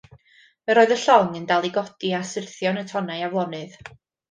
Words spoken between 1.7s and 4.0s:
godi a syrthio yn y tonnau aflonydd.